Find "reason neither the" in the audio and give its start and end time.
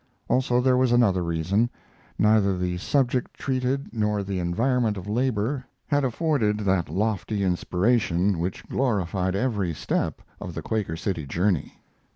1.23-2.75